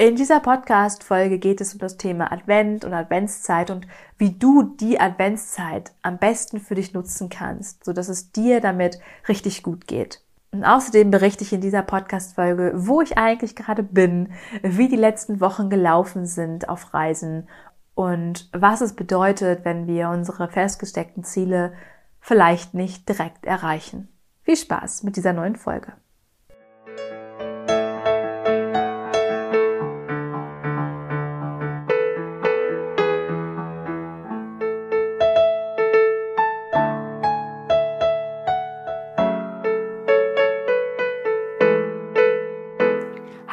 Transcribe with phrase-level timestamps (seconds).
[0.00, 3.86] In dieser Podcast-Folge geht es um das Thema Advent und Adventszeit und
[4.16, 8.98] wie du die Adventszeit am besten für dich nutzen kannst, so dass es dir damit
[9.28, 10.22] richtig gut geht.
[10.52, 14.32] Und außerdem berichte ich in dieser Podcast-Folge, wo ich eigentlich gerade bin,
[14.62, 17.46] wie die letzten Wochen gelaufen sind auf Reisen
[17.94, 21.74] und was es bedeutet, wenn wir unsere festgesteckten Ziele
[22.20, 24.08] vielleicht nicht direkt erreichen.
[24.44, 25.92] Viel Spaß mit dieser neuen Folge.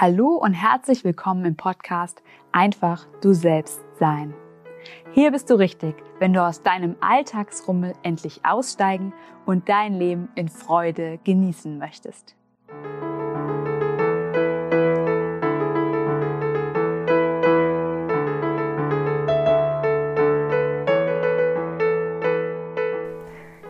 [0.09, 4.33] Hallo und herzlich willkommen im Podcast Einfach du selbst sein.
[5.11, 9.11] Hier bist du richtig, wenn du aus deinem Alltagsrummel endlich aussteigen
[9.45, 12.37] und dein Leben in Freude genießen möchtest.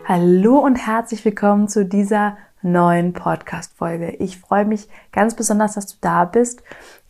[0.05, 2.37] Hallo und herzlich willkommen zu dieser
[2.71, 4.11] neuen Podcast-Folge.
[4.19, 6.63] Ich freue mich ganz besonders, dass du da bist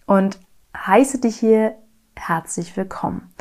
[0.06, 0.40] und
[0.76, 1.76] heiße dich hier
[2.16, 3.34] herzlich willkommen.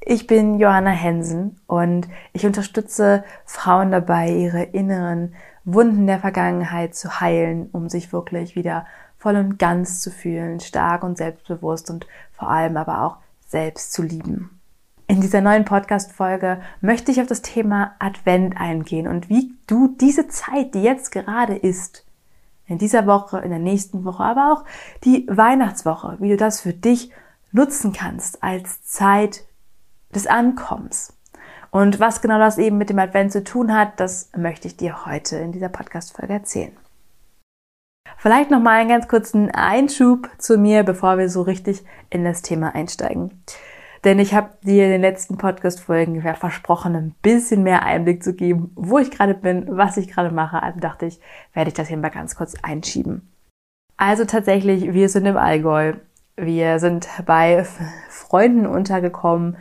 [0.00, 7.20] Ich bin Johanna Hensen und ich unterstütze Frauen dabei, ihre inneren Wunden der Vergangenheit zu
[7.20, 12.50] heilen, um sich wirklich wieder voll und ganz zu fühlen, stark und selbstbewusst und vor
[12.50, 14.61] allem aber auch selbst zu lieben.
[15.12, 20.26] In dieser neuen Podcast-Folge möchte ich auf das Thema Advent eingehen und wie du diese
[20.28, 22.06] Zeit, die jetzt gerade ist,
[22.66, 24.64] in dieser Woche, in der nächsten Woche, aber auch
[25.04, 27.10] die Weihnachtswoche, wie du das für dich
[27.50, 29.44] nutzen kannst als Zeit
[30.14, 31.12] des Ankommens.
[31.70, 35.04] Und was genau das eben mit dem Advent zu tun hat, das möchte ich dir
[35.04, 36.74] heute in dieser Podcast-Folge erzählen.
[38.16, 42.74] Vielleicht nochmal einen ganz kurzen Einschub zu mir, bevor wir so richtig in das Thema
[42.74, 43.42] einsteigen.
[44.04, 48.72] Denn ich habe dir in den letzten Podcast-Folgen versprochen, ein bisschen mehr Einblick zu geben,
[48.74, 50.62] wo ich gerade bin, was ich gerade mache.
[50.62, 51.20] Also dachte ich,
[51.54, 53.32] werde ich das hier mal ganz kurz einschieben.
[53.96, 55.94] Also tatsächlich, wir sind im Allgäu.
[56.36, 57.64] Wir sind bei
[58.08, 59.56] Freunden untergekommen.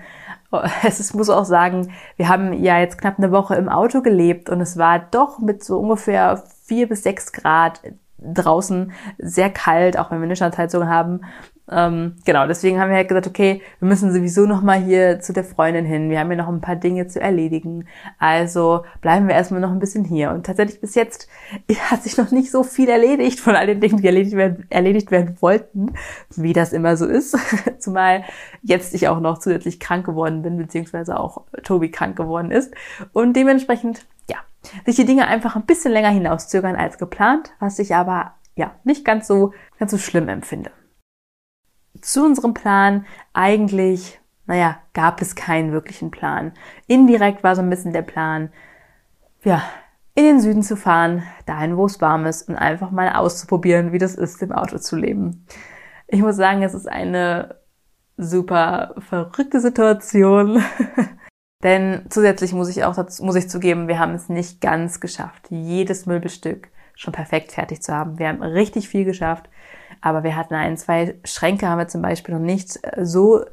[0.83, 4.59] Es muss auch sagen, wir haben ja jetzt knapp eine Woche im Auto gelebt und
[4.59, 7.79] es war doch mit so ungefähr vier bis sechs Grad
[8.21, 11.21] draußen sehr kalt, auch wenn wir eine Standheizung haben.
[11.71, 15.31] Ähm, genau, deswegen haben wir halt gesagt, okay, wir müssen sowieso noch mal hier zu
[15.31, 16.09] der Freundin hin.
[16.09, 17.87] Wir haben ja noch ein paar Dinge zu erledigen.
[18.19, 20.31] Also bleiben wir erstmal noch ein bisschen hier.
[20.31, 21.29] Und tatsächlich bis jetzt
[21.89, 25.11] hat sich noch nicht so viel erledigt von all den Dingen, die erledigt werden, erledigt
[25.11, 25.93] werden wollten,
[26.35, 27.37] wie das immer so ist.
[27.79, 28.25] Zumal
[28.61, 32.73] jetzt ich auch noch zusätzlich krank geworden bin, beziehungsweise auch Tobi krank geworden ist.
[33.13, 34.37] Und dementsprechend, ja,
[34.85, 39.05] sich die Dinge einfach ein bisschen länger hinauszögern als geplant, was ich aber ja nicht
[39.05, 40.71] ganz so, ganz so schlimm empfinde
[41.99, 46.53] zu unserem Plan eigentlich, naja, gab es keinen wirklichen Plan.
[46.87, 48.51] Indirekt war so ein bisschen der Plan,
[49.43, 49.63] ja,
[50.13, 53.97] in den Süden zu fahren, dahin, wo es warm ist und einfach mal auszuprobieren, wie
[53.97, 55.45] das ist, im Auto zu leben.
[56.07, 57.55] Ich muss sagen, es ist eine
[58.17, 60.61] super verrückte Situation.
[61.63, 66.05] Denn zusätzlich muss ich auch, muss ich zugeben, wir haben es nicht ganz geschafft, jedes
[66.05, 68.19] Möbelstück schon perfekt fertig zu haben.
[68.19, 69.49] Wir haben richtig viel geschafft.
[70.01, 73.45] Aber wir hatten ein, zwei Schränke, haben wir zum Beispiel noch nicht äh, so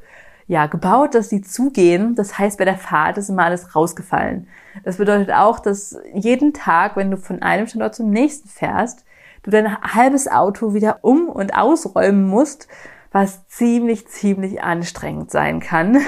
[0.47, 2.15] ja, gebaut, dass sie zugehen.
[2.15, 4.47] Das heißt, bei der Fahrt ist immer alles rausgefallen.
[4.83, 9.05] Das bedeutet auch, dass jeden Tag, wenn du von einem Standort zum nächsten fährst,
[9.43, 12.67] du dein halbes Auto wieder um- und ausräumen musst,
[13.11, 15.99] was ziemlich, ziemlich anstrengend sein kann.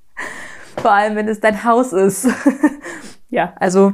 [0.78, 2.26] Vor allem, wenn es dein Haus ist.
[3.28, 3.92] ja, also,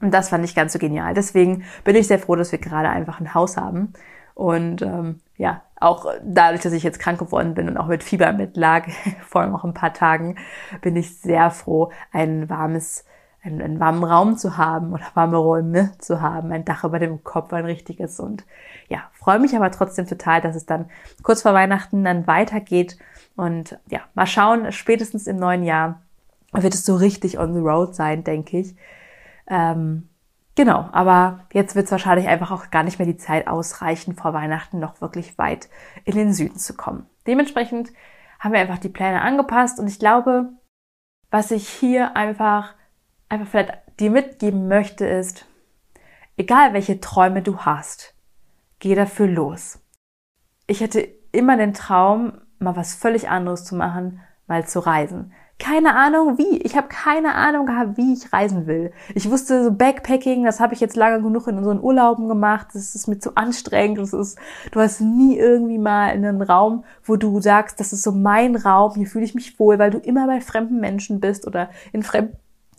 [0.00, 1.12] das fand ich ganz so genial.
[1.12, 3.92] Deswegen bin ich sehr froh, dass wir gerade einfach ein Haus haben
[4.40, 8.32] und ähm, ja, auch dadurch, dass ich jetzt krank geworden bin und auch mit Fieber
[8.32, 8.88] mitlag,
[9.20, 10.36] vor noch ein paar Tagen,
[10.80, 13.04] bin ich sehr froh, ein warmes,
[13.42, 17.22] einen, einen warmen Raum zu haben oder warme Räume zu haben, ein Dach über dem
[17.22, 18.18] Kopf, ein richtiges.
[18.18, 18.46] Und
[18.88, 20.88] ja, freue mich aber trotzdem total, dass es dann
[21.22, 22.96] kurz vor Weihnachten dann weitergeht.
[23.36, 26.00] Und ja, mal schauen, spätestens im neuen Jahr
[26.52, 28.74] wird es so richtig on the road sein, denke ich.
[29.46, 30.08] Ähm,
[30.56, 34.32] Genau, aber jetzt wird es wahrscheinlich einfach auch gar nicht mehr die Zeit ausreichen, vor
[34.32, 35.68] Weihnachten noch wirklich weit
[36.04, 37.06] in den Süden zu kommen.
[37.26, 37.90] Dementsprechend
[38.40, 40.50] haben wir einfach die Pläne angepasst und ich glaube,
[41.30, 42.74] was ich hier einfach,
[43.28, 45.46] einfach vielleicht dir mitgeben möchte, ist,
[46.36, 48.14] egal welche Träume du hast,
[48.80, 49.78] geh dafür los.
[50.66, 51.00] Ich hätte
[51.32, 55.32] immer den Traum, mal was völlig anderes zu machen, mal zu reisen.
[55.60, 56.58] Keine Ahnung wie.
[56.58, 58.92] Ich habe keine Ahnung gehabt, wie ich reisen will.
[59.14, 62.68] Ich wusste so Backpacking, das habe ich jetzt lange genug in unseren Urlauben gemacht.
[62.72, 63.98] Das ist mir zu anstrengend.
[63.98, 64.38] Das ist,
[64.72, 68.94] du hast nie irgendwie mal einen Raum, wo du sagst, das ist so mein Raum,
[68.96, 72.36] hier fühle ich mich wohl, weil du immer bei fremden Menschen bist oder in fremden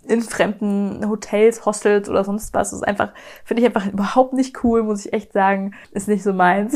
[0.07, 2.71] in fremden Hotels, Hostels oder sonst was.
[2.71, 3.13] Das ist einfach,
[3.43, 5.75] finde ich einfach überhaupt nicht cool, muss ich echt sagen.
[5.91, 6.75] Ist nicht so meins.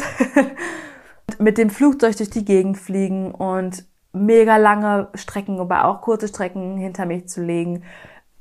[1.39, 3.83] Mit dem Flugzeug durch die Gegend fliegen und
[4.15, 7.83] mega lange Strecken, aber auch kurze Strecken hinter mich zu legen,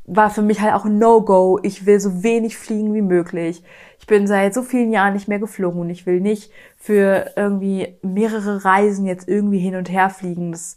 [0.07, 1.59] war für mich halt auch ein No-Go.
[1.63, 3.63] Ich will so wenig fliegen wie möglich.
[3.99, 7.97] Ich bin seit so vielen Jahren nicht mehr geflogen und ich will nicht für irgendwie
[8.03, 10.53] mehrere Reisen jetzt irgendwie hin und her fliegen.
[10.53, 10.77] Das,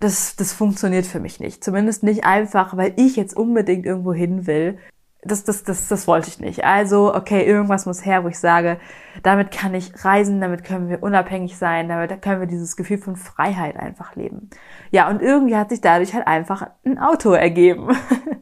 [0.00, 1.62] das, das funktioniert für mich nicht.
[1.62, 4.78] Zumindest nicht einfach, weil ich jetzt unbedingt irgendwo hin will
[5.22, 6.64] das, das, das, das wollte ich nicht.
[6.64, 8.78] Also, okay, irgendwas muss her, wo ich sage,
[9.22, 13.16] damit kann ich reisen, damit können wir unabhängig sein, damit können wir dieses Gefühl von
[13.16, 14.48] Freiheit einfach leben.
[14.90, 17.88] Ja, und irgendwie hat sich dadurch halt einfach ein Auto ergeben.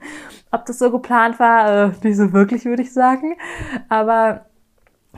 [0.50, 3.36] Ob das so geplant war, äh, nicht so wirklich, würde ich sagen.
[3.88, 4.46] Aber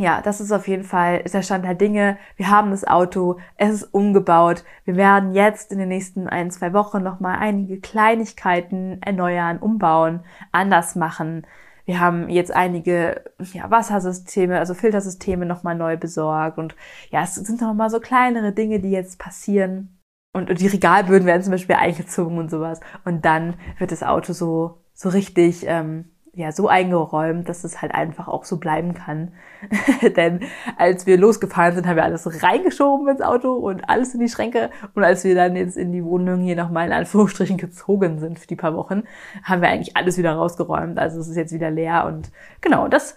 [0.01, 2.17] ja, das ist auf jeden Fall der Stand der Dinge.
[2.37, 4.65] Wir haben das Auto, es ist umgebaut.
[4.85, 10.21] Wir werden jetzt in den nächsten ein, zwei Wochen nochmal einige Kleinigkeiten erneuern, umbauen,
[10.53, 11.47] anders machen.
[11.85, 16.57] Wir haben jetzt einige ja, Wassersysteme, also Filtersysteme nochmal neu besorgt.
[16.57, 16.75] Und
[17.11, 20.01] ja, es sind nochmal so kleinere Dinge, die jetzt passieren.
[20.33, 22.81] Und, und die Regalböden werden zum Beispiel eingezogen und sowas.
[23.05, 27.93] Und dann wird das Auto so, so richtig ähm, ja so eingeräumt, dass es halt
[27.95, 29.33] einfach auch so bleiben kann.
[30.17, 30.41] Denn
[30.77, 34.71] als wir losgefahren sind, haben wir alles reingeschoben ins Auto und alles in die Schränke.
[34.95, 38.47] Und als wir dann jetzt in die Wohnung hier nochmal in Anführungsstrichen gezogen sind für
[38.47, 39.03] die paar Wochen,
[39.43, 40.99] haben wir eigentlich alles wieder rausgeräumt.
[40.99, 42.31] Also es ist jetzt wieder leer und
[42.61, 43.17] genau, das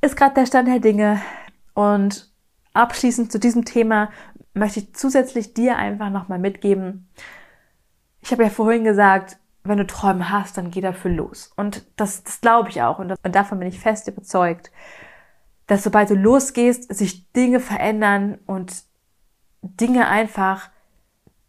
[0.00, 1.20] ist gerade der Stand der Dinge.
[1.74, 2.30] Und
[2.74, 4.10] abschließend zu diesem Thema
[4.54, 7.08] möchte ich zusätzlich dir einfach nochmal mitgeben.
[8.20, 11.52] Ich habe ja vorhin gesagt, wenn du Träume hast, dann geh dafür los.
[11.56, 12.98] Und das, das glaube ich auch.
[12.98, 14.70] Und, das, und davon bin ich fest überzeugt,
[15.66, 18.84] dass sobald du losgehst, sich Dinge verändern und
[19.62, 20.70] Dinge einfach,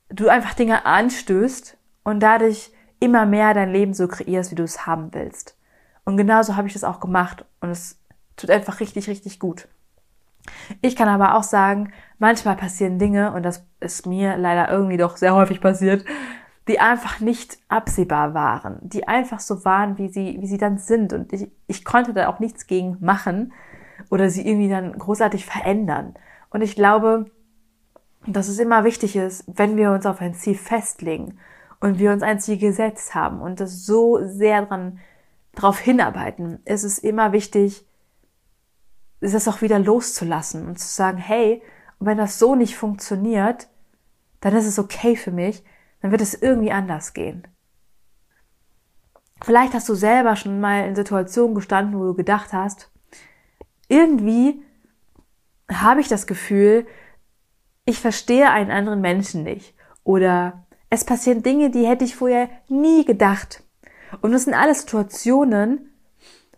[0.10, 4.88] du einfach Dinge anstößt und dadurch immer mehr dein Leben so kreierst, wie du es
[4.88, 5.56] haben willst.
[6.04, 8.00] Und genauso habe ich das auch gemacht und es
[8.38, 9.68] tut einfach richtig, richtig gut.
[10.81, 15.18] Ich kann aber auch sagen, manchmal passieren Dinge und das ist mir leider irgendwie doch
[15.18, 16.06] sehr häufig passiert,
[16.68, 21.14] die einfach nicht absehbar waren, die einfach so waren, wie sie, wie sie dann sind.
[21.14, 23.54] Und ich, ich konnte da auch nichts gegen machen
[24.10, 26.16] oder sie irgendwie dann großartig verändern.
[26.50, 27.31] Und ich glaube,
[28.25, 31.38] dass es immer wichtig ist, wenn wir uns auf ein Ziel festlegen
[31.80, 35.00] und wir uns ein Ziel gesetzt haben und das so sehr dran,
[35.54, 37.86] darauf hinarbeiten, ist es immer wichtig,
[39.22, 41.62] es auch wieder loszulassen und zu sagen, hey,
[42.00, 43.68] wenn das so nicht funktioniert,
[44.42, 45.64] dann ist es okay für mich,
[46.01, 47.47] dann wird es irgendwie anders gehen.
[49.44, 52.91] Vielleicht hast du selber schon mal in Situationen gestanden, wo du gedacht hast,
[53.88, 54.63] irgendwie
[55.71, 56.88] habe ich das Gefühl,
[57.85, 59.75] ich verstehe einen anderen Menschen nicht.
[60.03, 63.63] Oder es passieren Dinge, die hätte ich vorher nie gedacht.
[64.21, 65.94] Und das sind alles Situationen,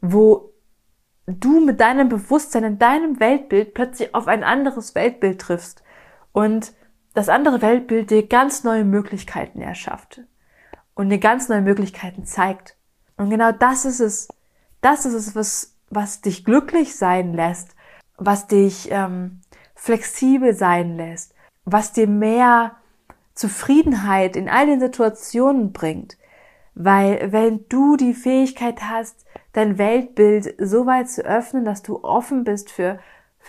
[0.01, 0.53] wo
[1.25, 5.83] du mit deinem Bewusstsein in deinem Weltbild plötzlich auf ein anderes Weltbild triffst.
[6.31, 6.73] Und
[7.13, 10.21] das andere Weltbild dir ganz neue Möglichkeiten erschafft
[10.93, 12.75] und dir ganz neue Möglichkeiten zeigt.
[13.17, 14.27] Und genau das ist es.
[14.81, 17.75] Das ist es, was, was dich glücklich sein lässt,
[18.17, 19.41] was dich ähm,
[19.75, 21.33] flexibel sein lässt,
[21.65, 22.75] was dir mehr
[23.33, 26.17] Zufriedenheit in all den Situationen bringt.
[26.75, 32.43] Weil wenn du die Fähigkeit hast, dein Weltbild so weit zu öffnen, dass du offen
[32.43, 32.99] bist für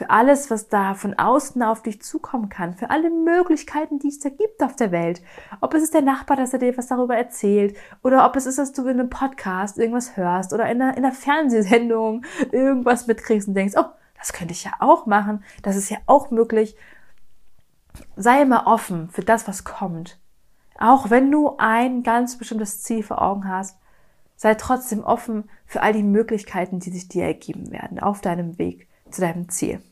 [0.00, 4.18] für alles, was da von außen auf dich zukommen kann, für alle Möglichkeiten, die es
[4.18, 5.20] da gibt auf der Welt.
[5.60, 8.56] Ob es ist der Nachbar, dass er dir was darüber erzählt, oder ob es ist,
[8.56, 13.46] dass du in einem Podcast irgendwas hörst oder in einer, in einer Fernsehsendung irgendwas mitkriegst
[13.46, 13.84] und denkst, oh,
[14.18, 16.76] das könnte ich ja auch machen, das ist ja auch möglich.
[18.16, 20.18] Sei immer offen für das, was kommt.
[20.78, 23.78] Auch wenn du ein ganz bestimmtes Ziel vor Augen hast,
[24.34, 28.88] sei trotzdem offen für all die Möglichkeiten, die sich dir ergeben werden auf deinem Weg
[29.10, 29.82] zu deinem Ziel.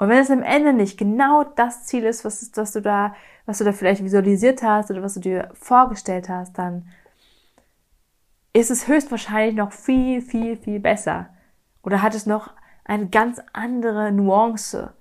[0.00, 3.14] Und wenn es am Ende nicht genau das Ziel ist, was, was du da,
[3.44, 6.88] was du da vielleicht visualisiert hast oder was du dir vorgestellt hast, dann
[8.54, 11.28] ist es höchstwahrscheinlich noch viel, viel, viel besser.
[11.82, 14.94] Oder hat es noch eine ganz andere Nuance,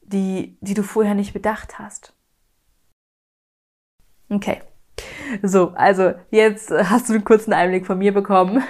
[0.00, 2.12] die, die du vorher nicht bedacht hast.
[4.28, 4.60] Okay.
[5.44, 8.60] So, also jetzt hast du einen kurzen Einblick von mir bekommen,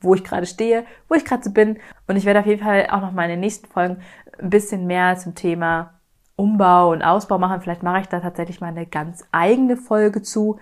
[0.00, 1.78] wo ich gerade stehe, wo ich gerade so bin.
[2.06, 3.98] Und ich werde auf jeden Fall auch noch mal in den nächsten Folgen
[4.38, 5.94] ein bisschen mehr zum Thema
[6.36, 7.60] Umbau und Ausbau machen.
[7.60, 10.58] Vielleicht mache ich da tatsächlich mal eine ganz eigene Folge zu.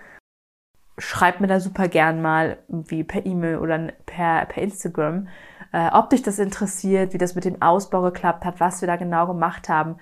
[0.97, 5.29] schreib mir da super gern mal wie per E-Mail oder per, per Instagram,
[5.71, 8.97] äh, ob dich das interessiert, wie das mit dem Ausbau geklappt hat, was wir da
[8.97, 9.95] genau gemacht haben.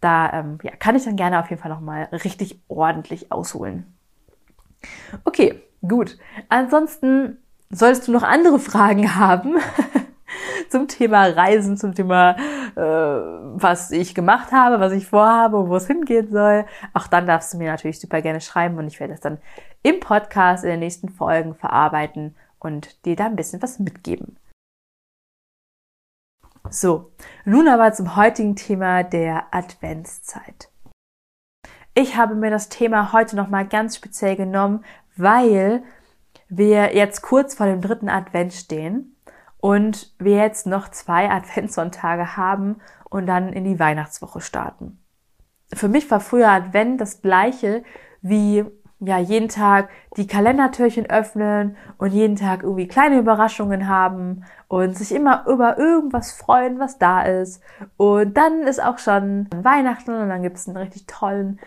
[0.00, 3.92] Da ähm, ja, kann ich dann gerne auf jeden Fall nochmal richtig ordentlich ausholen.
[5.24, 6.16] Okay, gut.
[6.48, 7.38] Ansonsten
[7.70, 9.56] solltest du noch andere Fragen haben
[10.68, 12.36] zum Thema Reisen, zum Thema,
[12.76, 16.66] äh, was ich gemacht habe, was ich vorhabe, wo es hingehen soll.
[16.94, 19.38] Auch dann darfst du mir natürlich super gerne schreiben und ich werde es dann
[19.82, 24.36] im Podcast in den nächsten Folgen verarbeiten und dir da ein bisschen was mitgeben.
[26.70, 27.12] So,
[27.44, 30.70] nun aber zum heutigen Thema der Adventszeit.
[31.94, 34.84] Ich habe mir das Thema heute nochmal ganz speziell genommen,
[35.16, 35.82] weil
[36.48, 39.16] wir jetzt kurz vor dem dritten Advent stehen
[39.58, 42.76] und wir jetzt noch zwei Adventssonntage haben
[43.10, 44.98] und dann in die Weihnachtswoche starten.
[45.74, 47.82] Für mich war früher Advent das gleiche
[48.20, 48.64] wie
[49.00, 55.14] ja jeden Tag die Kalendertürchen öffnen und jeden Tag irgendwie kleine Überraschungen haben und sich
[55.14, 57.62] immer über irgendwas freuen, was da ist.
[57.96, 61.60] Und dann ist auch schon Weihnachten und dann gibt es einen richtig tollen,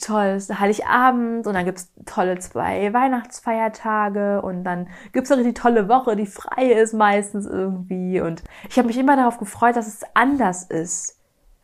[0.00, 5.60] tolles Heiligabend und dann gibt es tolle zwei Weihnachtsfeiertage und dann gibt es eine richtig
[5.62, 8.20] tolle Woche, die frei ist meistens irgendwie.
[8.20, 11.18] Und ich habe mich immer darauf gefreut, dass es anders ist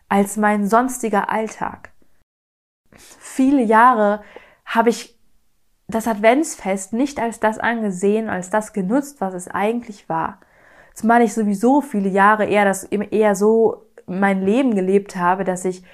[0.08, 1.92] als mein sonstiger Alltag.
[2.92, 4.22] Viele Jahre
[4.64, 5.18] habe ich
[5.88, 10.40] das Adventsfest nicht als das angesehen, als das genutzt, was es eigentlich war.
[10.94, 15.84] Zumal ich sowieso viele Jahre eher das eher so mein Leben gelebt habe, dass ich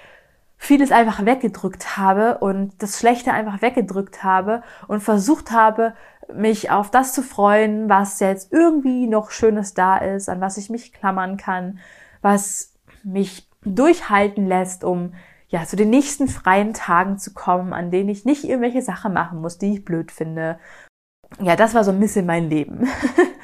[0.56, 5.94] vieles einfach weggedrückt habe und das Schlechte einfach weggedrückt habe und versucht habe,
[6.32, 10.70] mich auf das zu freuen, was jetzt irgendwie noch Schönes da ist, an was ich
[10.70, 11.78] mich klammern kann,
[12.23, 15.12] was mich durchhalten lässt, um
[15.49, 19.40] ja, zu den nächsten freien Tagen zu kommen, an denen ich nicht irgendwelche Sachen machen
[19.40, 20.58] muss, die ich blöd finde.
[21.40, 22.88] Ja, das war so ein bisschen mein Leben.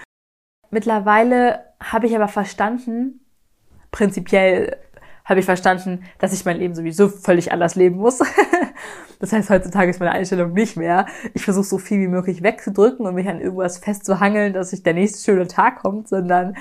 [0.70, 3.20] Mittlerweile habe ich aber verstanden,
[3.90, 4.76] prinzipiell
[5.30, 8.18] habe ich verstanden, dass ich mein Leben sowieso völlig anders leben muss.
[9.20, 11.06] das heißt, heutzutage ist meine Einstellung nicht mehr.
[11.34, 14.94] Ich versuche so viel wie möglich wegzudrücken und mich an irgendwas festzuhangeln, dass sich der
[14.94, 16.56] nächste schöne Tag kommt, sondern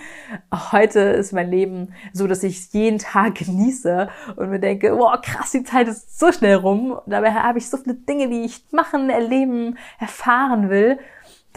[0.72, 5.50] heute ist mein Leben so, dass ich jeden Tag genieße und mir denke, wow, krass,
[5.50, 7.00] die Zeit ist so schnell rum.
[7.08, 11.00] Dabei habe ich so viele Dinge, die ich machen, erleben, erfahren will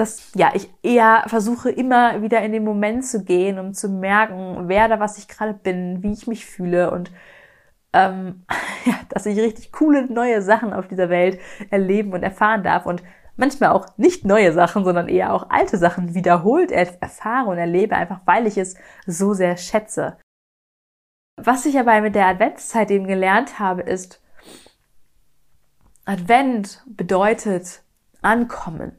[0.03, 4.65] dass ja ich eher versuche immer wieder in den Moment zu gehen, um zu merken,
[4.67, 7.13] wer da was ich gerade bin, wie ich mich fühle und
[7.93, 8.45] ähm,
[8.85, 11.39] ja, dass ich richtig coole neue Sachen auf dieser Welt
[11.71, 13.05] erleben und erfahren darf und
[13.37, 18.23] manchmal auch nicht neue Sachen, sondern eher auch alte Sachen wiederholt erfahre und erlebe, einfach
[18.25, 18.75] weil ich es
[19.07, 20.17] so sehr schätze.
[21.37, 24.21] Was ich aber mit der Adventszeit eben gelernt habe, ist,
[26.05, 27.85] Advent bedeutet
[28.21, 28.97] ankommen.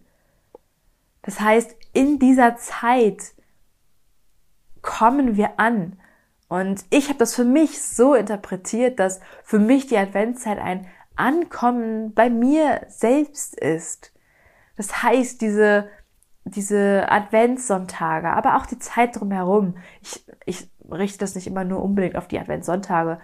[1.23, 3.33] Das heißt, in dieser Zeit
[4.81, 5.97] kommen wir an.
[6.47, 12.13] Und ich habe das für mich so interpretiert, dass für mich die Adventszeit ein Ankommen
[12.13, 14.11] bei mir selbst ist.
[14.75, 15.87] Das heißt, diese,
[16.43, 22.17] diese Adventssonntage, aber auch die Zeit drumherum, ich, ich richte das nicht immer nur unbedingt
[22.17, 23.19] auf die Adventssonntage,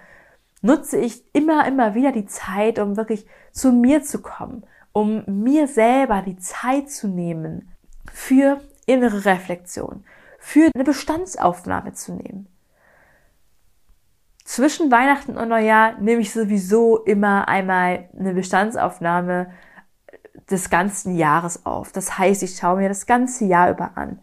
[0.62, 5.68] nutze ich immer, immer wieder die Zeit, um wirklich zu mir zu kommen, um mir
[5.68, 7.69] selber die Zeit zu nehmen,
[8.12, 10.04] für innere Reflexion,
[10.38, 12.48] für eine Bestandsaufnahme zu nehmen.
[14.44, 19.52] Zwischen Weihnachten und Neujahr nehme ich sowieso immer einmal eine Bestandsaufnahme
[20.50, 21.92] des ganzen Jahres auf.
[21.92, 24.20] Das heißt, ich schaue mir das ganze Jahr über an.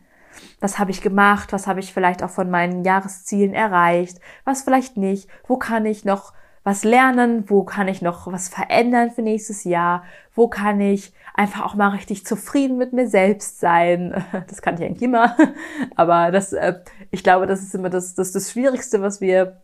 [0.60, 1.54] Was habe ich gemacht?
[1.54, 4.20] Was habe ich vielleicht auch von meinen Jahreszielen erreicht?
[4.44, 5.30] Was vielleicht nicht?
[5.48, 6.34] Wo kann ich noch
[6.68, 7.46] was lernen?
[7.50, 10.04] Wo kann ich noch was verändern für nächstes Jahr?
[10.36, 14.22] Wo kann ich einfach auch mal richtig zufrieden mit mir selbst sein?
[14.50, 15.38] Das kann ich eigentlich immer.
[15.96, 19.62] Aber das, äh, ich glaube, das ist immer das, das, das Schwierigste, was wir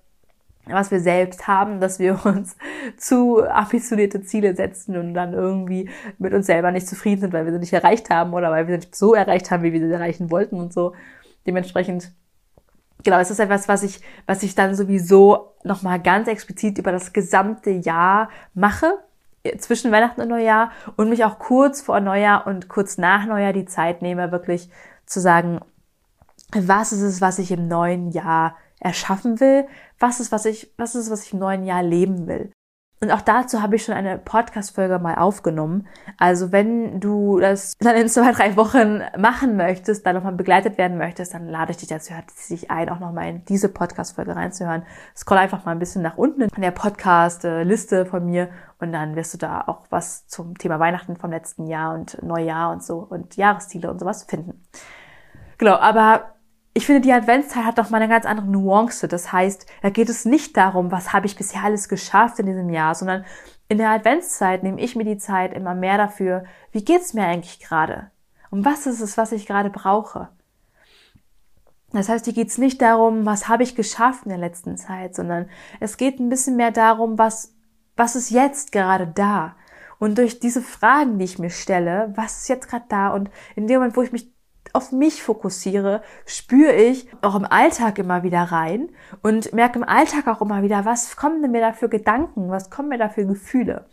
[0.65, 2.55] was wir selbst haben, dass wir uns
[2.95, 7.51] zu ambitionierte Ziele setzen und dann irgendwie mit uns selber nicht zufrieden sind, weil wir
[7.51, 9.91] sie nicht erreicht haben oder weil wir sie nicht so erreicht haben, wie wir sie
[9.91, 10.93] erreichen wollten und so.
[11.45, 12.13] Dementsprechend
[13.03, 17.13] genau, es ist etwas, was ich, was ich dann sowieso nochmal ganz explizit über das
[17.13, 18.93] gesamte Jahr mache,
[19.57, 23.65] zwischen Weihnachten und Neujahr und mich auch kurz vor Neujahr und kurz nach Neujahr die
[23.65, 24.69] Zeit nehme, wirklich
[25.05, 25.59] zu sagen,
[26.53, 29.67] was ist es, was ich im neuen Jahr erschaffen will?
[29.99, 32.51] Was ist, was ich, was ist, was ich im neuen Jahr leben will?
[33.03, 35.87] Und auch dazu habe ich schon eine Podcast-Folge mal aufgenommen.
[36.17, 40.97] Also wenn du das dann in zwei, drei Wochen machen möchtest, dann nochmal begleitet werden
[40.97, 44.83] möchtest, dann lade ich dich dazu herzlich ein, auch nochmal in diese Podcast-Folge reinzuhören.
[45.17, 48.47] Scroll einfach mal ein bisschen nach unten in der Podcast-Liste von mir
[48.79, 52.71] und dann wirst du da auch was zum Thema Weihnachten vom letzten Jahr und Neujahr
[52.71, 54.63] und so und Jahresziele und sowas finden.
[55.57, 56.35] Genau, aber
[56.73, 59.07] ich finde, die Adventszeit hat doch mal eine ganz andere Nuance.
[59.07, 62.69] Das heißt, da geht es nicht darum, was habe ich bisher alles geschafft in diesem
[62.69, 63.25] Jahr, sondern
[63.69, 67.59] in der Adventszeit nehme ich mir die Zeit immer mehr dafür, wie geht's mir eigentlich
[67.59, 68.11] gerade?
[68.49, 70.29] Und was ist es, was ich gerade brauche?
[71.91, 75.15] Das heißt, hier geht es nicht darum, was habe ich geschafft in der letzten Zeit,
[75.15, 75.49] sondern
[75.79, 77.53] es geht ein bisschen mehr darum, was,
[77.95, 79.55] was ist jetzt gerade da?
[79.99, 83.09] Und durch diese Fragen, die ich mir stelle, was ist jetzt gerade da?
[83.09, 84.33] Und in dem Moment, wo ich mich
[84.73, 88.89] auf mich fokussiere, spüre ich auch im Alltag immer wieder rein
[89.21, 92.89] und merke im Alltag auch immer wieder, was kommen mir da für Gedanken, was kommen
[92.89, 93.85] mir da für Gefühle.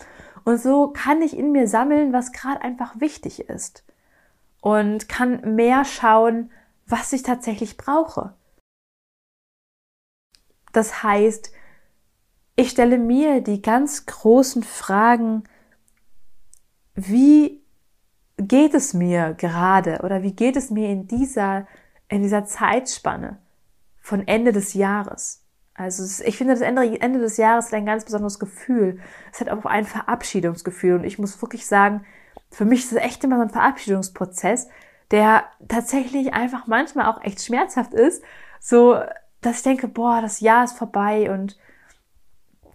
[0.45, 3.85] Und so kann ich in mir sammeln, was gerade einfach wichtig ist.
[4.63, 6.51] Und kann mehr schauen,
[6.87, 8.35] was ich tatsächlich brauche.
[10.73, 11.53] Das heißt,
[12.57, 15.45] ich stelle mir die ganz großen Fragen,
[16.95, 17.60] wie
[18.43, 21.67] geht es mir gerade oder wie geht es mir in dieser,
[22.09, 23.39] in dieser Zeitspanne
[24.01, 25.45] von Ende des Jahres?
[25.75, 29.01] Also ich finde, das Ende, des Jahres ist ein ganz besonderes Gefühl.
[29.33, 32.05] Es hat auch ein Verabschiedungsgefühl und ich muss wirklich sagen,
[32.51, 34.69] für mich ist es echt immer so ein Verabschiedungsprozess,
[35.11, 38.23] der tatsächlich einfach manchmal auch echt schmerzhaft ist,
[38.61, 39.01] so
[39.41, 41.57] dass ich denke, boah, das Jahr ist vorbei und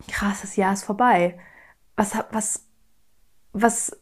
[0.08, 1.38] krass, das Jahr ist vorbei.
[1.96, 2.66] Was, was,
[3.54, 3.96] was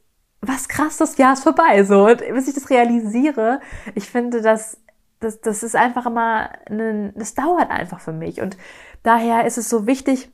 [0.46, 1.84] was krass, das Jahr ist vorbei.
[1.84, 3.60] So, und bis ich das realisiere,
[3.96, 4.78] ich finde, dass
[5.20, 8.42] das, das ist einfach immer, ein, das dauert einfach für mich.
[8.42, 8.58] Und
[9.04, 10.30] daher ist es so wichtig,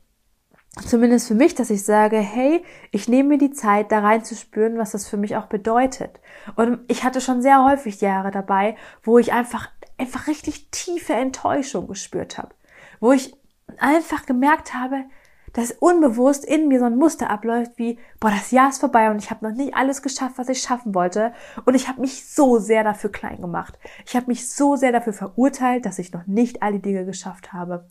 [0.84, 4.34] zumindest für mich, dass ich sage, hey, ich nehme mir die Zeit, da rein zu
[4.34, 6.20] spüren, was das für mich auch bedeutet.
[6.56, 11.86] Und ich hatte schon sehr häufig Jahre dabei, wo ich einfach, einfach richtig tiefe Enttäuschung
[11.86, 12.54] gespürt habe.
[12.98, 13.36] Wo ich
[13.78, 15.04] einfach gemerkt habe,
[15.52, 19.18] dass unbewusst in mir so ein Muster abläuft wie, boah, das Jahr ist vorbei und
[19.18, 21.32] ich habe noch nicht alles geschafft, was ich schaffen wollte.
[21.64, 23.78] Und ich habe mich so sehr dafür klein gemacht.
[24.06, 27.84] Ich habe mich so sehr dafür verurteilt, dass ich noch nicht alle Dinge geschafft habe.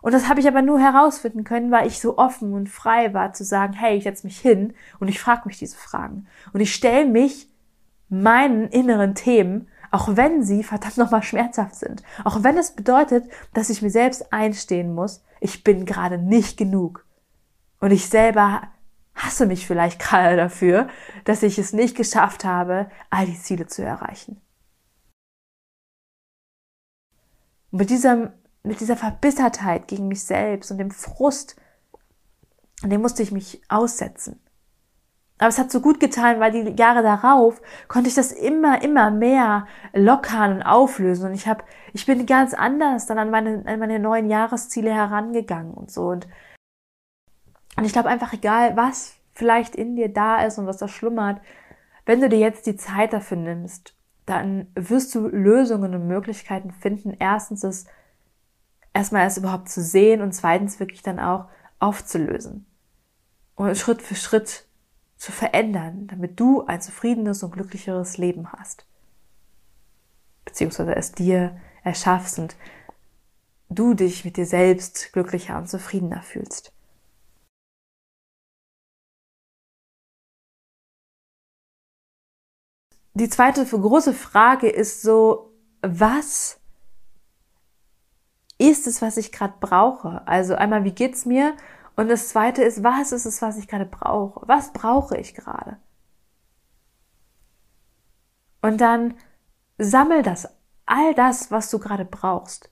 [0.00, 3.32] Und das habe ich aber nur herausfinden können, weil ich so offen und frei war
[3.32, 6.26] zu sagen, hey, ich setze mich hin und ich frage mich diese Fragen.
[6.52, 7.48] Und ich stelle mich
[8.10, 12.02] meinen inneren Themen, auch wenn sie verdammt nochmal schmerzhaft sind.
[12.24, 13.24] Auch wenn es bedeutet,
[13.54, 17.04] dass ich mir selbst einstehen muss, ich bin gerade nicht genug.
[17.78, 18.62] Und ich selber
[19.14, 20.88] hasse mich vielleicht gerade dafür,
[21.26, 24.40] dass ich es nicht geschafft habe, all die Ziele zu erreichen.
[27.70, 31.56] Und mit dieser, mit dieser Verbissertheit gegen mich selbst und dem Frust,
[32.82, 34.40] dem musste ich mich aussetzen.
[35.38, 39.10] Aber es hat so gut getan, weil die Jahre darauf konnte ich das immer, immer
[39.10, 41.26] mehr lockern und auflösen.
[41.26, 45.74] Und ich habe, ich bin ganz anders dann an meine, an meine neuen Jahresziele herangegangen
[45.74, 46.08] und so.
[46.08, 46.28] Und,
[47.76, 51.40] und ich glaube einfach, egal was vielleicht in dir da ist und was da schlummert,
[52.06, 57.16] wenn du dir jetzt die Zeit dafür nimmst, dann wirst du Lösungen und Möglichkeiten finden.
[57.18, 57.86] Erstens es
[58.92, 61.46] erstmal erst überhaupt zu sehen und zweitens wirklich dann auch
[61.80, 62.66] aufzulösen.
[63.56, 64.66] Und Schritt für Schritt
[65.16, 68.86] zu verändern, damit du ein zufriedenes und glücklicheres Leben hast.
[70.44, 72.56] Beziehungsweise es dir erschaffst und
[73.68, 76.72] du dich mit dir selbst glücklicher und zufriedener fühlst.
[83.16, 86.58] Die zweite große Frage ist so, was
[88.58, 90.26] ist es, was ich gerade brauche?
[90.26, 91.56] Also einmal, wie geht's mir?
[91.96, 94.46] Und das zweite ist, was ist es, was ich gerade brauche?
[94.48, 95.78] Was brauche ich gerade?
[98.62, 99.14] Und dann
[99.78, 100.48] sammel das,
[100.86, 102.70] all das, was du gerade brauchst.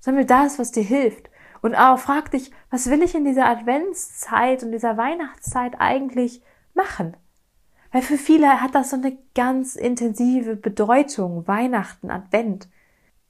[0.00, 1.30] Sammel das, was dir hilft.
[1.62, 6.42] Und auch frag dich, was will ich in dieser Adventszeit und dieser Weihnachtszeit eigentlich
[6.74, 7.16] machen?
[7.90, 12.68] Weil für viele hat das so eine ganz intensive Bedeutung, Weihnachten, Advent.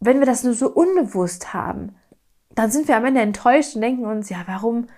[0.00, 1.94] Wenn wir das nur so unbewusst haben,
[2.54, 4.88] dann sind wir am Ende enttäuscht und denken uns, ja, warum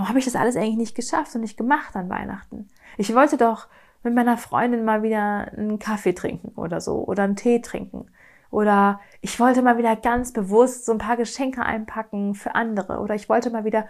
[0.00, 2.68] warum habe ich das alles eigentlich nicht geschafft und nicht gemacht an Weihnachten?
[2.96, 3.68] Ich wollte doch
[4.02, 8.06] mit meiner Freundin mal wieder einen Kaffee trinken oder so oder einen Tee trinken.
[8.50, 13.00] Oder ich wollte mal wieder ganz bewusst so ein paar Geschenke einpacken für andere.
[13.00, 13.86] Oder ich wollte mal wieder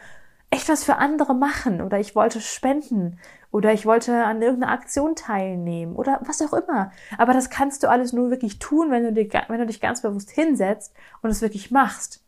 [0.51, 1.81] echt was für andere machen.
[1.81, 3.21] Oder ich wollte spenden.
[3.53, 5.95] Oder ich wollte an irgendeiner Aktion teilnehmen.
[5.95, 6.91] Oder was auch immer.
[7.19, 10.03] Aber das kannst du alles nur wirklich tun, wenn du, dir, wenn du dich ganz
[10.03, 10.93] bewusst hinsetzt
[11.23, 12.25] und es wirklich machst.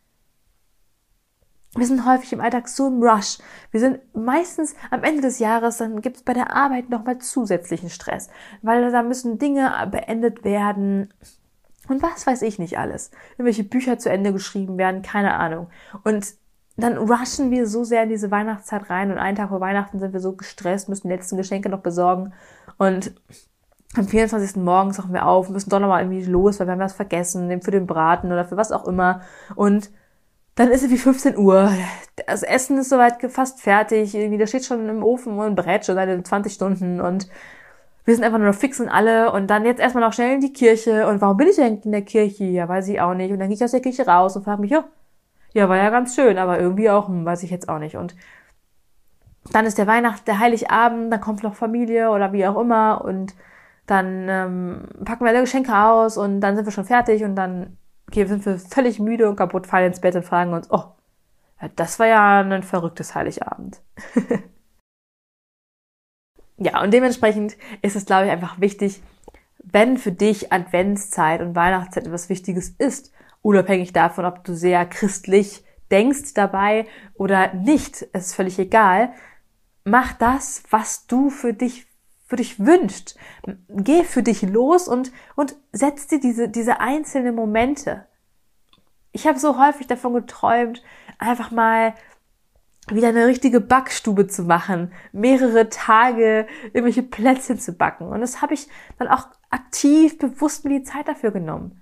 [1.74, 3.38] Wir sind häufig im Alltag so im Rush.
[3.70, 7.88] Wir sind meistens am Ende des Jahres, dann gibt es bei der Arbeit nochmal zusätzlichen
[7.88, 8.28] Stress,
[8.60, 11.14] weil da müssen Dinge beendet werden
[11.88, 13.10] und was weiß ich nicht alles.
[13.32, 15.68] Irgendwelche Bücher zu Ende geschrieben werden, keine Ahnung.
[16.04, 16.34] Und
[16.76, 20.12] dann rushen wir so sehr in diese Weihnachtszeit rein und einen Tag vor Weihnachten sind
[20.12, 22.32] wir so gestresst, müssen die letzten Geschenke noch besorgen
[22.78, 23.14] und
[23.94, 24.56] am 24.
[24.56, 27.70] morgens wachen wir auf, müssen doch nochmal irgendwie los, weil wir haben was vergessen, für
[27.70, 29.20] den Braten oder für was auch immer
[29.54, 29.90] und
[30.54, 31.70] dann ist es wie 15 Uhr.
[32.26, 34.14] Das Essen ist soweit fast fertig.
[34.14, 37.28] Irgendwie, das steht schon im Ofen und brät schon seit 20 Stunden und
[38.04, 40.40] wir sind einfach nur noch fix und alle und dann jetzt erstmal noch schnell in
[40.40, 41.06] die Kirche.
[41.06, 42.44] Und warum bin ich denn in der Kirche?
[42.44, 43.32] Ja, weiß ich auch nicht.
[43.32, 44.84] Und dann gehe ich aus der Kirche raus und frage mich, ja,
[45.54, 47.96] ja, war ja ganz schön, aber irgendwie auch, hm, weiß ich jetzt auch nicht.
[47.96, 48.16] Und
[49.52, 53.34] dann ist der Weihnacht, der Heiligabend, dann kommt noch Familie oder wie auch immer und
[53.86, 57.76] dann ähm, packen wir alle Geschenke aus und dann sind wir schon fertig und dann
[58.12, 60.84] okay, sind wir völlig müde und kaputt, fallen ins Bett und fragen uns, oh,
[61.76, 63.80] das war ja ein verrücktes Heiligabend.
[66.58, 69.02] ja, und dementsprechend ist es, glaube ich, einfach wichtig,
[69.64, 75.64] wenn für dich Adventszeit und Weihnachtszeit etwas Wichtiges ist, unabhängig davon, ob du sehr christlich
[75.90, 79.12] denkst dabei oder nicht, ist völlig egal,
[79.84, 81.86] mach das, was du für dich
[82.32, 83.14] für dich wünscht.
[83.68, 88.06] Geh für dich los und, und setz dir diese, diese einzelnen Momente.
[89.12, 90.82] Ich habe so häufig davon geträumt,
[91.18, 91.92] einfach mal
[92.88, 98.06] wieder eine richtige Backstube zu machen, mehrere Tage irgendwelche Plätzchen zu backen.
[98.06, 98.66] Und das habe ich
[98.96, 101.81] dann auch aktiv, bewusst mir die Zeit dafür genommen.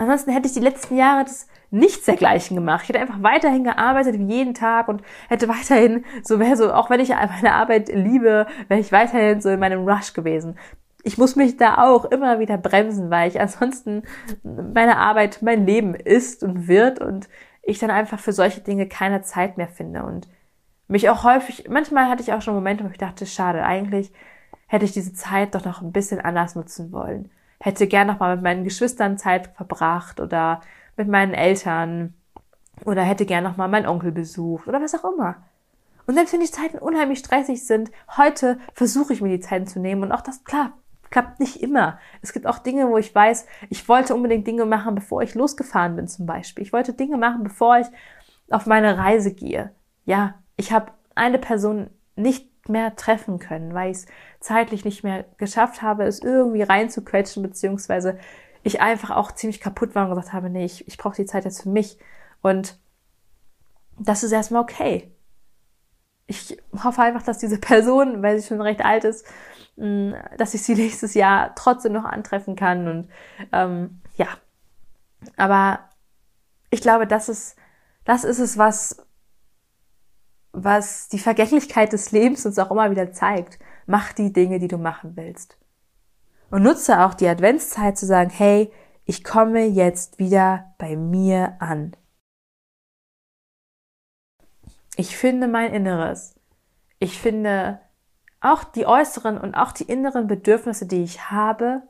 [0.00, 2.84] Ansonsten hätte ich die letzten Jahre das nichts dergleichen gemacht.
[2.84, 6.88] Ich hätte einfach weiterhin gearbeitet wie jeden Tag und hätte weiterhin, so wäre so, auch
[6.88, 10.56] wenn ich meine Arbeit liebe, wäre ich weiterhin so in meinem Rush gewesen.
[11.02, 14.04] Ich muss mich da auch immer wieder bremsen, weil ich ansonsten
[14.42, 17.28] meine Arbeit mein Leben ist und wird und
[17.62, 20.28] ich dann einfach für solche Dinge keine Zeit mehr finde und
[20.88, 24.12] mich auch häufig, manchmal hatte ich auch schon Momente, wo ich dachte, schade, eigentlich
[24.66, 27.30] hätte ich diese Zeit doch noch ein bisschen anders nutzen wollen.
[27.60, 30.60] Hätte gern noch mal mit meinen Geschwistern Zeit verbracht oder
[30.96, 32.14] mit meinen Eltern
[32.84, 35.36] oder hätte gern noch mal meinen Onkel besucht oder was auch immer.
[36.06, 39.78] Und selbst wenn die Zeiten unheimlich stressig sind, heute versuche ich mir die Zeiten zu
[39.78, 40.72] nehmen und auch das klar
[41.10, 41.98] klappt nicht immer.
[42.22, 45.96] Es gibt auch Dinge, wo ich weiß, ich wollte unbedingt Dinge machen, bevor ich losgefahren
[45.96, 46.64] bin zum Beispiel.
[46.64, 47.86] Ich wollte Dinge machen, bevor ich
[48.48, 49.72] auf meine Reise gehe.
[50.04, 54.06] Ja, ich habe eine Person nicht mehr treffen können, weil ich es
[54.40, 58.18] zeitlich nicht mehr geschafft habe, es irgendwie reinzuquetschen, beziehungsweise
[58.62, 61.44] ich einfach auch ziemlich kaputt war und gesagt habe, nee, ich, ich brauche die Zeit
[61.44, 61.98] jetzt für mich.
[62.42, 62.78] Und
[63.98, 65.10] das ist erstmal okay.
[66.26, 69.26] Ich hoffe einfach, dass diese Person, weil sie schon recht alt ist,
[69.76, 72.88] mm, dass ich sie nächstes Jahr trotzdem noch antreffen kann.
[72.88, 73.10] Und
[73.52, 74.28] ähm, ja,
[75.36, 75.80] aber
[76.70, 77.56] ich glaube, das ist,
[78.04, 79.04] das ist es, was,
[80.64, 83.58] was die Vergänglichkeit des Lebens uns auch immer wieder zeigt.
[83.86, 85.58] Mach die Dinge, die du machen willst.
[86.50, 88.72] Und nutze auch die Adventszeit zu sagen, hey,
[89.04, 91.96] ich komme jetzt wieder bei mir an.
[94.96, 96.34] Ich finde mein Inneres.
[96.98, 97.80] Ich finde
[98.40, 101.82] auch die äußeren und auch die inneren Bedürfnisse, die ich habe,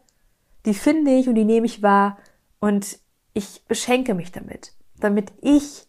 [0.66, 2.18] die finde ich und die nehme ich wahr
[2.58, 2.98] und
[3.32, 5.86] ich beschenke mich damit, damit ich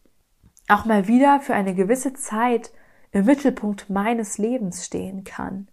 [0.71, 2.71] auch mal wieder für eine gewisse Zeit
[3.11, 5.67] im Mittelpunkt meines Lebens stehen kann.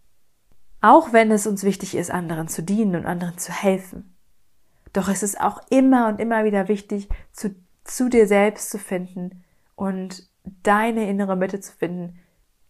[0.81, 4.17] Auch wenn es uns wichtig ist, anderen zu dienen und anderen zu helfen.
[4.93, 9.45] Doch es ist auch immer und immer wieder wichtig, zu, zu dir selbst zu finden
[9.77, 10.29] und
[10.63, 12.19] deine innere Mitte zu finden.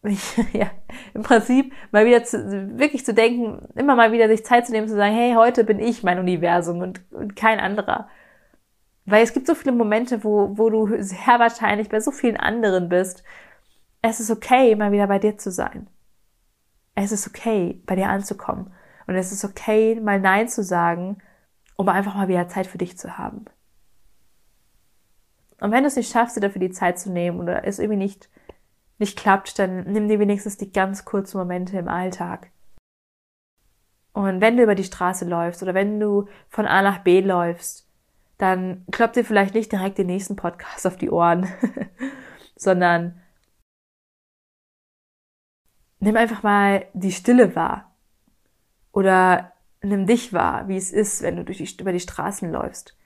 [0.53, 0.71] ja,
[1.15, 4.89] im Prinzip mal wieder zu, wirklich zu denken, immer mal wieder sich Zeit zu nehmen,
[4.89, 8.09] zu sagen, hey, heute bin ich mein Universum und, und kein anderer.
[9.11, 12.89] Weil es gibt so viele Momente, wo, wo du sehr wahrscheinlich bei so vielen anderen
[12.89, 13.25] bist.
[14.03, 15.89] Es ist okay, mal wieder bei dir zu sein
[17.05, 18.73] es ist okay, bei dir anzukommen.
[19.07, 21.19] Und es ist okay, mal Nein zu sagen,
[21.77, 23.45] um einfach mal wieder Zeit für dich zu haben.
[25.61, 27.99] Und wenn du es nicht schaffst, dir dafür die Zeit zu nehmen oder es irgendwie
[27.99, 28.29] nicht,
[28.99, 32.51] nicht klappt, dann nimm dir wenigstens die ganz kurzen Momente im Alltag.
[34.13, 37.88] Und wenn du über die Straße läufst oder wenn du von A nach B läufst,
[38.39, 41.49] dann kloppt dir vielleicht nicht direkt den nächsten Podcast auf die Ohren,
[42.57, 43.21] sondern
[45.99, 47.93] nimm einfach mal die Stille wahr.
[48.93, 52.97] Oder nimm dich wahr, wie es ist, wenn du durch die, über die Straßen läufst.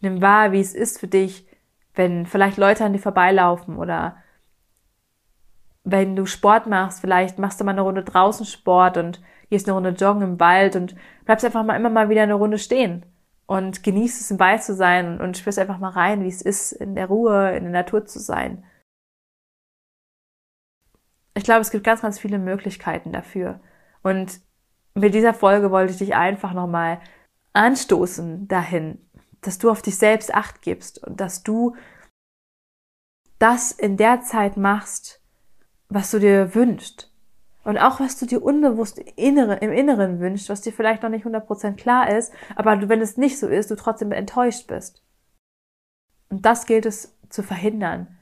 [0.00, 1.46] Nimm wahr, wie es ist für dich,
[1.94, 4.16] wenn vielleicht Leute an dir vorbeilaufen oder
[5.84, 9.74] wenn du Sport machst, vielleicht machst du mal eine Runde draußen Sport und gehst eine
[9.74, 13.06] Runde joggen im Wald und bleibst einfach mal immer mal wieder eine Runde stehen
[13.46, 16.72] und genießt es, im Wald zu sein und spürst einfach mal rein, wie es ist,
[16.72, 18.64] in der Ruhe, in der Natur zu sein.
[21.34, 23.60] Ich glaube, es gibt ganz, ganz viele Möglichkeiten dafür.
[24.02, 24.40] Und
[24.94, 27.00] mit dieser Folge wollte ich dich einfach nochmal
[27.52, 28.98] anstoßen dahin,
[29.40, 31.76] dass du auf dich selbst acht gibst und dass du
[33.38, 35.20] das in der Zeit machst,
[35.88, 37.13] was du dir wünschst.
[37.64, 41.76] Und auch was du dir unbewusst im Inneren wünschst, was dir vielleicht noch nicht 100%
[41.76, 45.02] klar ist, aber wenn es nicht so ist, du trotzdem enttäuscht bist.
[46.28, 48.18] Und das gilt es zu verhindern.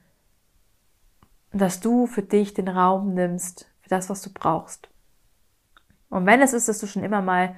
[1.52, 4.88] Dass du für dich den Raum nimmst, für das, was du brauchst.
[6.08, 7.56] Und wenn es ist, dass du schon immer mal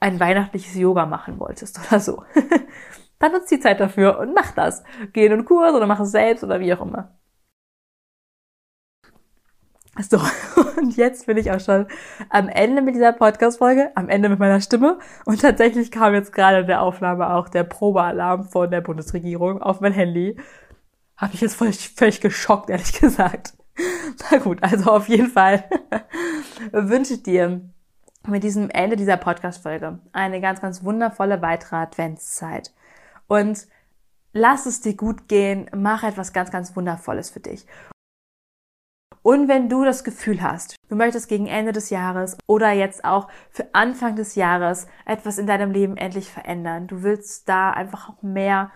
[0.00, 2.24] ein weihnachtliches Yoga machen wolltest oder so,
[3.20, 4.82] dann nutzt die Zeit dafür und mach das.
[5.12, 7.16] Geh in einen Kurs oder mach es selbst oder wie auch immer.
[10.00, 10.18] So,
[10.78, 11.86] und jetzt bin ich auch schon
[12.30, 14.98] am Ende mit dieser Podcast-Folge, am Ende mit meiner Stimme.
[15.26, 19.80] Und tatsächlich kam jetzt gerade in der Aufnahme auch der Probealarm von der Bundesregierung auf
[19.80, 20.38] mein Handy.
[21.18, 23.52] Habe ich jetzt völlig, völlig geschockt, ehrlich gesagt.
[24.30, 25.64] Na gut, also auf jeden Fall
[26.72, 27.60] wünsche ich dir
[28.26, 32.72] mit diesem Ende dieser Podcast-Folge eine ganz, ganz wundervolle weitere Adventszeit.
[33.26, 33.66] Und
[34.32, 37.66] lass es dir gut gehen, mach etwas ganz, ganz Wundervolles für dich.
[39.22, 43.28] Und wenn du das Gefühl hast, du möchtest gegen Ende des Jahres oder jetzt auch
[43.50, 48.22] für Anfang des Jahres etwas in deinem Leben endlich verändern, du willst da einfach auch
[48.22, 48.72] mehr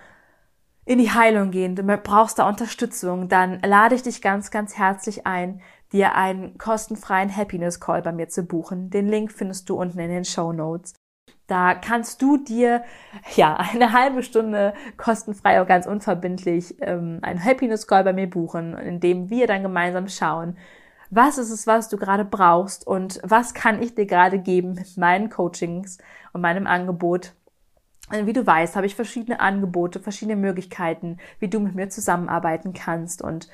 [0.84, 5.26] in die Heilung gehen, du brauchst da Unterstützung, dann lade ich dich ganz, ganz herzlich
[5.26, 5.60] ein,
[5.92, 8.90] dir einen kostenfreien Happiness Call bei mir zu buchen.
[8.90, 10.94] Den Link findest du unten in den Show Notes.
[11.46, 12.82] Da kannst du dir
[13.36, 18.76] ja eine halbe Stunde kostenfrei und ganz unverbindlich ähm, einen Happiness Call bei mir buchen,
[18.76, 20.56] in dem wir dann gemeinsam schauen,
[21.10, 24.96] was ist es, was du gerade brauchst und was kann ich dir gerade geben mit
[24.96, 25.98] meinen Coachings
[26.32, 27.34] und meinem Angebot.
[28.10, 33.22] Wie du weißt, habe ich verschiedene Angebote, verschiedene Möglichkeiten, wie du mit mir zusammenarbeiten kannst
[33.22, 33.48] und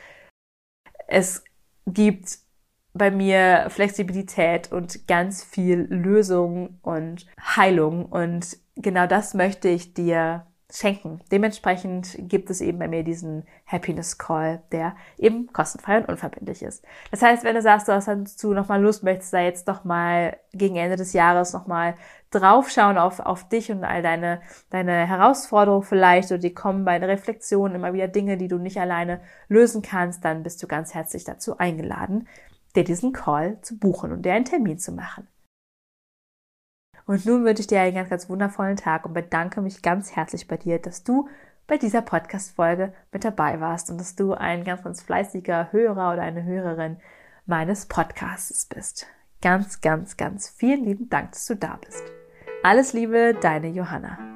[1.08, 1.44] es
[1.86, 2.38] gibt
[2.94, 8.06] bei mir Flexibilität und ganz viel Lösung und Heilung.
[8.06, 11.20] Und genau das möchte ich dir schenken.
[11.30, 16.84] Dementsprechend gibt es eben bei mir diesen Happiness Call, der eben kostenfrei und unverbindlich ist.
[17.10, 20.76] Das heißt, wenn du sagst, du hast dazu nochmal Lust, möchtest da jetzt nochmal gegen
[20.76, 21.94] Ende des Jahres nochmal
[22.30, 27.08] draufschauen auf, auf dich und all deine, deine Herausforderungen vielleicht oder die kommen bei der
[27.08, 31.24] Reflexion immer wieder Dinge, die du nicht alleine lösen kannst, dann bist du ganz herzlich
[31.24, 32.26] dazu eingeladen,
[32.74, 35.28] dir diesen Call zu buchen und dir einen Termin zu machen.
[37.06, 40.46] Und nun wünsche ich dir einen ganz, ganz wundervollen Tag und bedanke mich ganz herzlich
[40.46, 41.28] bei dir, dass du
[41.66, 46.22] bei dieser Podcast-Folge mit dabei warst und dass du ein ganz, ganz fleißiger Hörer oder
[46.22, 46.98] eine Hörerin
[47.46, 49.06] meines Podcasts bist.
[49.40, 52.04] Ganz, ganz, ganz vielen lieben Dank, dass du da bist.
[52.62, 54.31] Alles Liebe, deine Johanna.